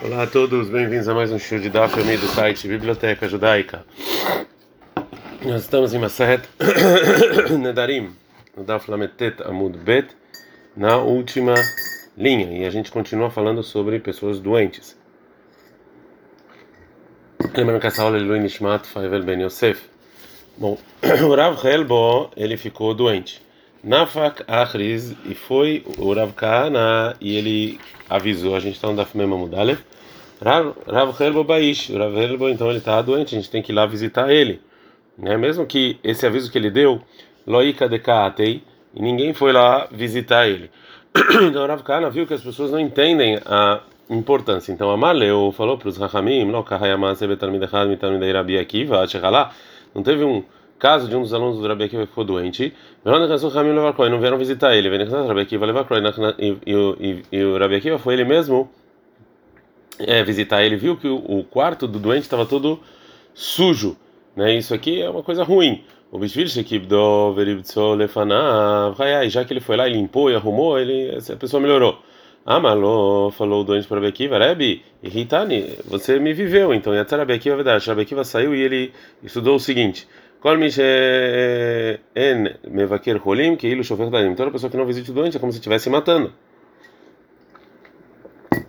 [0.00, 3.84] Olá a todos, bem-vindos a mais um show de Daf do site Biblioteca Judaica.
[5.44, 6.48] Nós estamos em Maset
[7.58, 8.14] Nedarim,
[8.56, 10.14] no Daf Lametet Amud Bet,
[10.76, 11.54] na última
[12.16, 14.96] linha, e a gente continua falando sobre pessoas doentes.
[17.52, 19.82] Lembrando que essa aula é Lui Nishmat Faivel Ben Yosef.
[20.56, 20.78] Bom,
[21.26, 23.42] o Rav Helbo, ele ficou doente.
[23.82, 29.16] Nafak Achriz, e foi o Rav Kahana, e ele avisou, a gente está no Daf
[29.16, 29.78] Mema Mudalev,
[30.40, 30.74] Rav
[31.20, 33.86] Helbo Baish, o Rav Helbo, então ele está doente, a gente tem que ir lá
[33.86, 34.60] visitar ele.
[35.16, 35.36] Né?
[35.36, 37.00] Mesmo que esse aviso que ele deu,
[37.46, 38.62] Loika de Kaatei,
[38.94, 40.70] e ninguém foi lá visitar ele.
[41.48, 44.72] então Rav Kahana viu que as pessoas não entendem a importância.
[44.72, 46.44] Então Amaleu falou para os Rahamim,
[49.94, 50.44] não teve um
[50.78, 52.72] caso de um dos alunos do Rabi Akiva ficou doente,
[53.04, 55.14] não vieram visitar ele, e
[57.44, 58.70] o Rabi Akiva foi ele mesmo
[59.98, 62.80] é, visitar ele, viu que o quarto do doente estava todo
[63.34, 63.96] sujo,
[64.36, 64.54] né?
[64.54, 65.84] Isso aqui é uma coisa ruim.
[66.10, 66.18] O
[67.94, 68.96] Lefanav,
[69.28, 72.00] já que ele foi lá e limpou e arrumou, ele, a pessoa melhorou.
[72.46, 77.02] Amalô, falou o doente para Rabi Akiva, Rebbe, irritani, você me viveu, então, e a
[77.02, 80.08] Rabi Akiva, verdade, Rabi Akiva saiu e ele estudou o seguinte,
[80.40, 80.56] Kol
[82.14, 84.34] en mevaker holim, que ilu shofer daim.
[84.36, 86.32] Toda pessoa que não visita o doente é como se estivesse matando.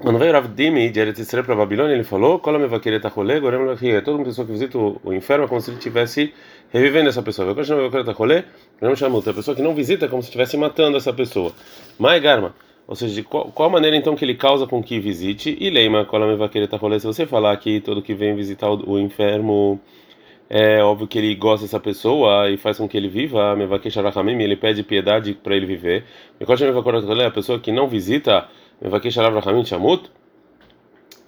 [0.00, 3.38] Quando veio Rav Dimi de Eretz Israel para Babilônia, ele falou: Kol mevaker et holé,
[3.38, 4.00] gorem lachie.
[4.00, 6.32] Toda pessoa que visita o inferno é como se ele estivesse
[6.70, 7.54] revivendo essa pessoa.
[7.54, 8.44] Kol mevaker et holé,
[8.80, 9.28] gorem chamut.
[9.28, 11.52] A pessoa que não visita como se estivesse matando essa pessoa.
[11.98, 12.54] Mai garma.
[12.86, 15.54] Ou seja, de qual, qual maneira então que ele causa com que visite?
[15.60, 16.98] E leima, kol mevaker et holé.
[16.98, 19.78] Se você falar que todo que vem visitar o, o inferno
[20.50, 23.54] é óbvio que ele gosta dessa pessoa e faz com que ele viva,
[24.42, 26.04] ele pede piedade para ele viver.
[26.40, 28.48] A pessoa que não visita,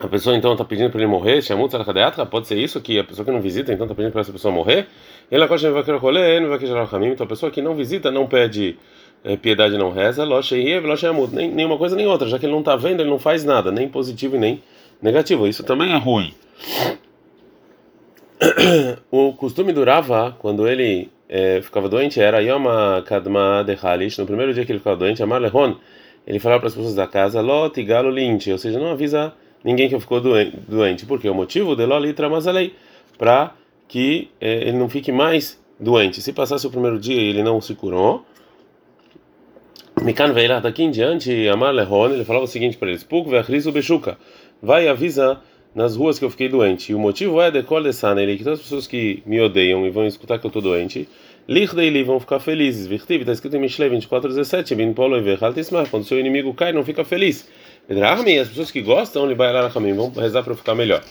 [0.00, 1.42] a pessoa então está pedindo para ele morrer,
[2.30, 4.52] pode ser isso, que a pessoa que não visita então está pedindo para essa pessoa
[4.54, 4.86] morrer.
[5.30, 5.44] Ele
[7.12, 8.78] então a pessoa que não visita não pede
[9.22, 10.24] é, piedade, não reza,
[11.30, 13.70] nem, nenhuma coisa nem outra, já que ele não está vendo, ele não faz nada,
[13.70, 14.62] nem positivo e nem
[15.02, 15.46] negativo.
[15.46, 16.32] Isso também é ruim.
[19.10, 24.54] o costume durava quando ele é, ficava doente era Yoma Kadma de Halish, no primeiro
[24.54, 25.74] dia que ele ficava doente, Amar Lehon,
[26.26, 29.88] ele falava para as pessoas da casa, Lot Galo Lint, ou seja, não avisa ninguém
[29.88, 32.74] que ficou doente, porque o motivo de Lolitra Mazalei,
[33.18, 33.54] para
[33.86, 36.22] que é, ele não fique mais doente.
[36.22, 38.24] Se passasse o primeiro dia e ele não se curou,
[40.02, 43.70] Mikan Veila, daqui em diante, Amar Lehon, ele falava o seguinte para eles: Puk Vechrizu
[43.70, 44.16] Beshuka,
[44.62, 45.40] vai avisa
[45.74, 46.92] nas ruas que eu fiquei doente.
[46.92, 47.58] E o motivo é de
[48.18, 51.08] ele que todas as pessoas que me odeiam e vão escutar que eu estou doente,
[51.48, 52.86] Lichdei vão ficar felizes.
[52.86, 56.84] Virtiv, está escrito em Mishlei 24:17, Ben Polo e Verhaltismar, quando seu inimigo cai, não
[56.84, 57.48] fica feliz.
[57.88, 59.26] Edrahmi, as pessoas que gostam,
[59.72, 61.02] caminho vão rezar para eu ficar melhor.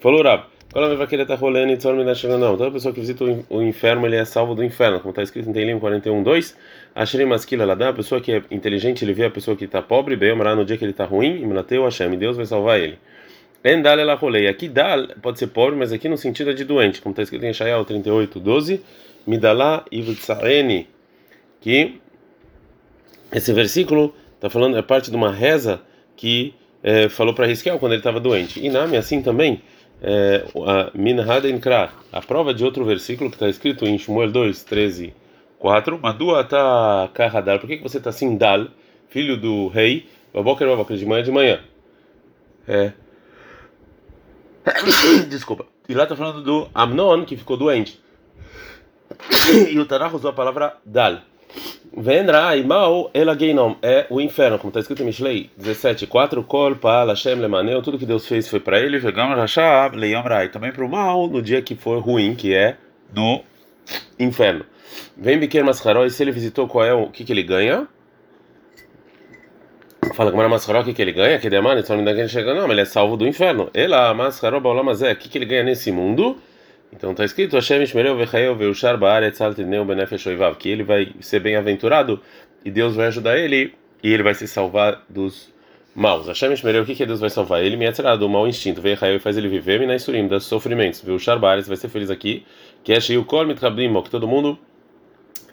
[0.00, 0.44] Falou Rab.
[0.72, 2.56] Quando vai querer estar rolando e me chegando não.
[2.58, 5.52] Toda pessoa que visita o inferno, ele é salvo do inferno, como está escrito em
[5.54, 6.54] Teilim 41:2.
[6.94, 10.16] Ashrim Maskila Ladá, a pessoa que é inteligente, ele vê a pessoa que está pobre,
[10.16, 12.98] bem, no dia que ele está ruim, e Deus vai salvar ele.
[13.64, 14.48] Endal ela rolei.
[14.48, 17.44] Aqui dal pode ser pobre, mas aqui no sentido é de doente, como está escrito
[17.44, 18.80] em Shaial 38, 12.
[19.26, 20.88] Midalá ivtsaeni.
[21.60, 22.00] Que
[23.32, 25.80] esse versículo está falando, é parte de uma reza
[26.16, 28.64] que é, falou para Riskel quando ele estava doente.
[28.64, 29.60] E Nami, assim também,
[30.00, 35.12] é, a Kra, a prova de outro versículo que está escrito em Shmuel 2, 13,
[35.58, 35.98] 4.
[36.00, 38.68] Madua tá kahadar, por que, que você está assim, Dal,
[39.08, 41.60] filho do rei, baboker, baboker, de manhã de manhã?
[42.68, 42.92] É.
[45.28, 45.66] Desculpa.
[45.88, 48.00] E lá está falando do Amnon, que ficou doente.
[49.70, 51.20] e o Tanakh usou a palavra Dal.
[51.96, 56.76] Vendra Imal Ela Geinom é o inferno, como está escrito em Mishlei 17, 4, Kol,
[56.76, 60.72] Pal, Hashem, Lemaneu, tudo que Deus fez foi para ele, Vegam, Rashab, Leiam, Rai, também
[60.72, 62.76] para o mal no dia que for ruim, que é
[63.14, 63.42] no
[64.18, 64.66] inferno.
[65.16, 67.88] Vem Biquer Mascaró, e se ele visitou, qual é o que, que ele ganha?
[70.16, 71.38] Fala que Mascaró, o que, que ele ganha?
[71.38, 73.68] Que demanda, então ele chega, não, mas ele é salvo do inferno.
[73.74, 76.38] Ela, Mascaró, Baulamazé, o que, que ele ganha nesse mundo?
[76.90, 81.40] Então está escrito, Hashem Ishmereu Vechayel Veushar Baaretz Altineu Benefesh Oivav, que ele vai ser
[81.40, 82.18] bem-aventurado
[82.64, 85.52] e Deus vai ajudar ele e ele vai se salvar dos
[85.94, 86.28] maus.
[86.28, 87.62] Hashem Ishmereu, o que, que Deus vai salvar?
[87.62, 91.68] Ele me atirado do mau instinto, Vechayel faz ele viver, Minaisurim, dos sofrimentos, Veushar Baaretz
[91.68, 92.42] vai ser feliz aqui,
[92.82, 94.58] que é Sheiu Kol Mitrablim, que todo mundo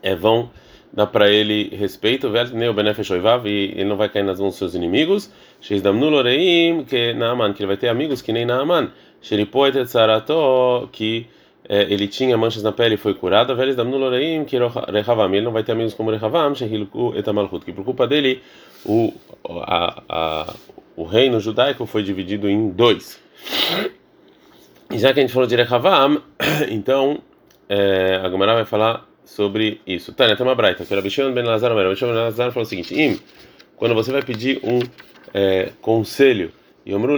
[0.00, 0.52] é, vão
[0.92, 2.28] dá para ele respeito,
[3.48, 5.30] e ele não vai cair nas mãos dos seus inimigos.
[6.84, 7.14] que
[7.54, 8.90] que ele vai ter amigos que nem Naaman.
[10.92, 11.26] que
[11.68, 13.54] é, ele tinha manchas na pele e foi curado.
[13.56, 14.56] Que
[15.36, 16.54] ele não vai ter amigos como Rehavam,
[17.64, 18.42] que por culpa dele,
[18.84, 20.54] o, a, a,
[20.96, 23.18] o reino judaico foi dividido em dois.
[24.90, 26.20] E já que a gente falou de Rehavam,
[26.68, 27.22] então
[27.68, 30.12] é, a Gemara vai falar sobre isso.
[30.12, 32.94] Tânia, tem uma braita, que era Bishon Ben Lazar, Bishon Ben Lazar falou o seguinte:
[32.94, 33.18] Im,
[33.76, 34.80] quando você vai pedir um
[35.34, 36.52] é, conselho,
[36.86, 37.16] Yomru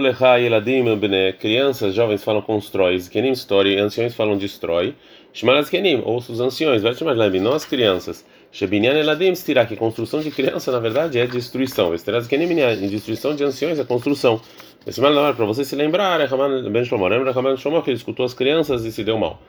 [1.39, 4.95] crianças, jovens falam constrói, Kenim story, anciões falam destrói,
[5.33, 8.25] Shmalas Kenim, ouça os anciões, vai chamar não as crianças.
[8.51, 9.33] Shebinyan Eladim
[9.67, 11.93] que construção de criança na verdade é destruição.
[11.93, 12.47] Esteraz Kenim,
[12.87, 14.39] destruição de anciões é construção.
[14.87, 17.81] Esse mal não é para você se lembrar, é Haman Ben Shlomo, lembra Haman Shlomo
[17.81, 19.41] que escutou as crianças e se deu mal.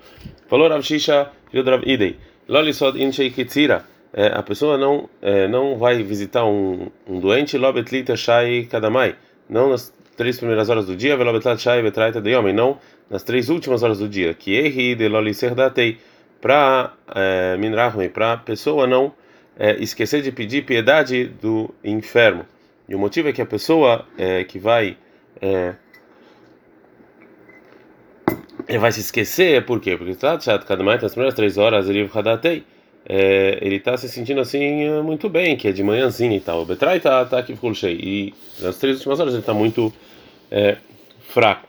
[0.48, 2.16] Falou Rav Shisha, filho de Rav Idei,
[2.48, 8.16] Lolisod Inchei Kitzira, é, a pessoa não é, não vai visitar um, um doente, Lobetlita
[8.16, 9.16] Shai Kadamai,
[9.48, 12.78] não nas três primeiras horas do dia, Velobetlat Shai Betraita de homem, não
[13.10, 15.98] nas três últimas horas do dia, que erri de Loliserdatei,
[16.40, 19.12] para é, Minrahme, para pessoa não
[19.58, 22.44] é, esquecer de pedir piedade do enfermo.
[22.88, 24.96] E o motivo é que a pessoa é, que vai
[25.40, 25.74] é,
[28.68, 29.96] ele vai se esquecer, por quê?
[29.96, 32.10] Porque está chato, cada mais nas primeiras três horas ele
[33.08, 36.62] é, ele está se sentindo assim muito bem, que é de manhãzinha e tal.
[36.62, 39.92] O Betrai está tá aqui ficou cheio e nas três últimas horas ele está muito
[40.50, 40.76] é,
[41.20, 41.68] fraco.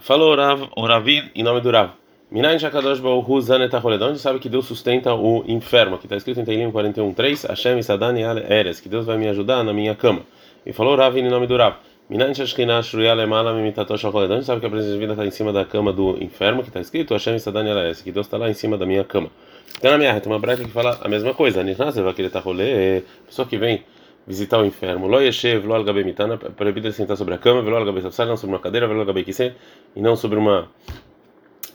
[0.00, 1.90] Falou o, Rav, o Ravin em nome do Rav.
[2.30, 6.40] Minayin Shakadosh Baruhu Zaneta Roledão, onde sabe que Deus sustenta o enfermo, que está escrito
[6.40, 10.22] em Teilim 41.3, Hashem Sadani Eres, que Deus vai me ajudar na minha cama.
[10.66, 11.76] E falou Rav em nome do Rav.
[12.10, 15.54] Minayin Shashkina Shruya Lemala Mimitato Shakoledão, onde sabe que a presença divina está em cima
[15.54, 18.52] da cama do enfermo, que está escrito Hashem Sadani Eres, que Deus está lá em
[18.52, 19.30] cima da minha cama.
[19.78, 21.64] Então na minha tem uma breca que fala a mesma coisa.
[21.64, 23.84] Querer estar rolê, pessoa que vem
[24.26, 25.06] visitar o enfermo.
[25.06, 28.36] Lo yeshev, lo algabe mitana, proibido de sentar sobre a cama, velo algabe safsar, não
[28.36, 29.54] sobre uma cadeira, velo algabe kise,
[29.96, 30.68] e não sobre uma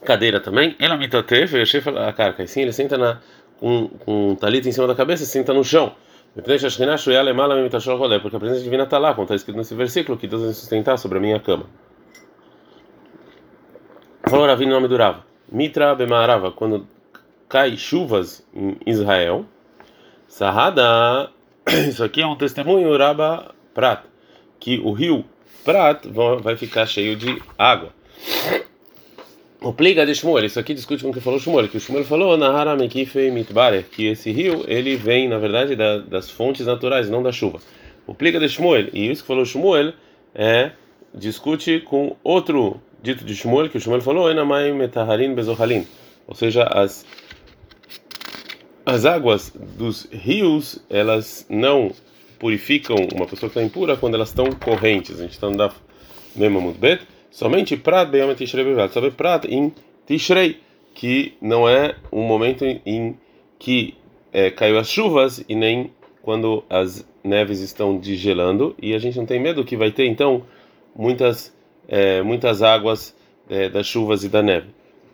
[0.05, 0.75] cadeira também.
[0.79, 2.43] Ela mitatef, yeshev a carca.
[2.43, 3.19] E sim, ele senta na,
[3.59, 5.95] com, com um talito em cima da cabeça, senta no chão.
[8.19, 10.97] Porque a presença divina está lá, como está escrito nesse versículo, que Deus vai sustentar
[10.97, 11.65] sobre a minha cama.
[14.27, 15.25] Falou Ravi no nome do Rava.
[15.51, 16.87] Mitra Bemarava, quando
[17.47, 19.45] cai chuvas em Israel.
[20.27, 21.31] Sahada,
[21.87, 24.03] isso aqui é um testemunho Raba Prat,
[24.59, 25.25] que o rio
[25.65, 26.05] Prat
[26.41, 27.89] vai ficar cheio de água.
[29.61, 32.05] O pliga de Shmuel, isso aqui discute com o que falou Shmuel, que o Shmuel
[32.05, 32.37] falou
[33.29, 37.59] Mitbare, que esse rio ele vem na verdade da, das fontes naturais, não da chuva.
[38.07, 39.91] O pliga de Shmuel, e isso que falou Shmuel
[40.33, 40.71] é
[41.13, 44.29] discute com outro dito de Shmuel que o Shmuel falou
[45.35, 45.85] Bezohalim,
[46.25, 47.05] ou seja, as
[48.85, 51.91] as águas dos rios elas não
[52.39, 55.19] purificam uma pessoa que está impura quando elas estão correntes.
[55.19, 55.57] A gente está no
[56.61, 56.97] muito bem.
[57.31, 58.91] Somente Prat Beyom Tishrei Bevat.
[58.91, 59.73] Sobre Prat em
[60.07, 60.59] Tishrei,
[60.93, 63.17] que não é um momento em
[63.57, 63.95] que
[64.33, 65.91] é, caiu as chuvas e nem
[66.21, 68.75] quando as neves estão degelando.
[68.81, 70.43] E a gente não tem medo que vai ter então
[70.95, 71.53] muitas
[71.87, 73.15] é, muitas águas
[73.49, 74.67] é, das chuvas e da neve.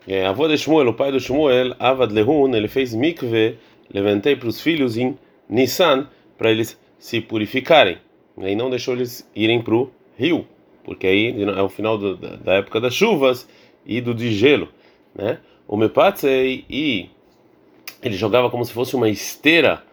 [0.07, 3.57] É, avô de Shmuel, o pai do Shmuel, Avad Lehun, ele fez mikve,
[3.91, 5.17] levantei para os filhos em
[5.49, 6.07] Nissan,
[6.37, 7.97] para eles se purificarem.
[8.37, 10.45] E não deixou eles irem para o rio,
[10.85, 13.49] porque aí é o final do, da, da, época das chuvas
[13.85, 14.69] e do de gelo.
[15.13, 15.39] Né?
[15.67, 17.09] O Mepatzei, e
[18.01, 19.83] ele jogava como se fosse uma esteira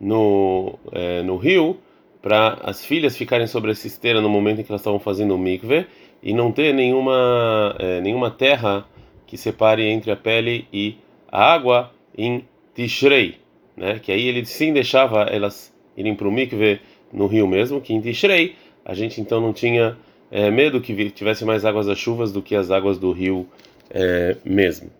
[0.00, 1.76] no, é, no rio,
[2.22, 5.38] para as filhas ficarem sobre essa esteira no momento em que elas estavam fazendo o
[5.38, 5.86] mikve,
[6.22, 8.84] e não ter nenhuma, é, nenhuma terra
[9.26, 10.96] que separe entre a pele e
[11.30, 13.36] a água em Tishrei,
[13.76, 14.00] né?
[14.00, 16.80] Que aí ele sim deixava elas irem para o mikve
[17.12, 19.96] no rio mesmo, que em Tishrei a gente então não tinha
[20.30, 23.48] é, medo que tivesse mais águas das chuvas do que as águas do rio
[23.90, 24.90] é, mesmo.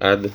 [0.00, 0.30] Ad.